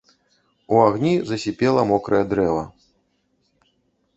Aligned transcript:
У 0.77 0.79
агні 0.85 1.11
засіпела 1.31 1.81
мокрае 1.91 2.23
дрэва. 2.33 2.63